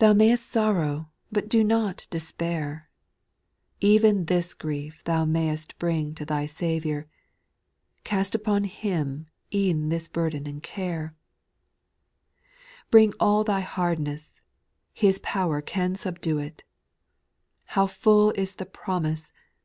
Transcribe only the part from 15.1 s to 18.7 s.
pow'r can sub due it: How full is the